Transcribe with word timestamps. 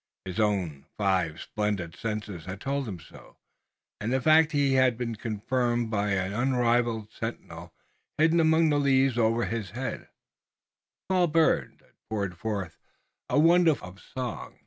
His 0.25 0.39
own 0.39 0.87
five 0.97 1.39
splendid 1.39 1.95
senses 1.95 2.45
had 2.45 2.59
told 2.59 2.87
him 2.87 2.99
so, 2.99 3.37
and 3.99 4.11
the 4.11 4.19
fact 4.19 4.51
had 4.51 4.97
been 4.97 5.13
confirmed 5.13 5.91
by 5.91 6.09
an 6.13 6.33
unrivaled 6.33 7.11
sentinel 7.13 7.71
hidden 8.17 8.39
among 8.39 8.69
the 8.69 8.79
leaves 8.79 9.19
over 9.19 9.45
his 9.45 9.69
head, 9.69 10.01
a 10.01 11.13
small 11.13 11.27
bird 11.27 11.77
that 11.81 11.97
poured 12.09 12.35
forth 12.35 12.79
a 13.29 13.37
wonderful 13.37 13.91
volume 13.91 13.97
of 13.97 14.03
song. 14.03 14.59